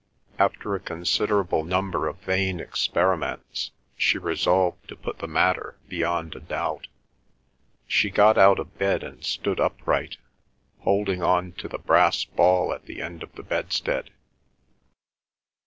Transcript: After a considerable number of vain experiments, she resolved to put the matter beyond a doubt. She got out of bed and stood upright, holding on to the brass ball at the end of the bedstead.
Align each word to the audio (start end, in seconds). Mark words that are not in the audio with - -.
After 0.39 0.73
a 0.73 0.79
considerable 0.79 1.63
number 1.63 2.07
of 2.07 2.17
vain 2.21 2.59
experiments, 2.59 3.69
she 3.95 4.17
resolved 4.17 4.87
to 4.87 4.95
put 4.95 5.19
the 5.19 5.27
matter 5.27 5.77
beyond 5.87 6.33
a 6.33 6.39
doubt. 6.39 6.87
She 7.87 8.09
got 8.09 8.35
out 8.35 8.57
of 8.57 8.79
bed 8.79 9.03
and 9.03 9.23
stood 9.23 9.59
upright, 9.59 10.17
holding 10.79 11.21
on 11.21 11.51
to 11.51 11.67
the 11.67 11.77
brass 11.77 12.25
ball 12.25 12.73
at 12.73 12.85
the 12.87 12.99
end 12.99 13.21
of 13.21 13.31
the 13.33 13.43
bedstead. 13.43 14.09